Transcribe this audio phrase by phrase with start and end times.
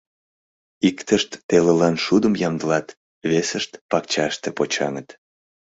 [0.87, 2.87] Иктышт телылан шудым ямдылат,
[3.29, 5.09] весышт пакчаште почаҥыт.